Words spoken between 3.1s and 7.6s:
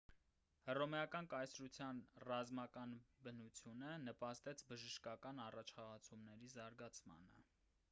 բնությունը նպաստեց բժշկական առաջխաղացումների զարգացմանը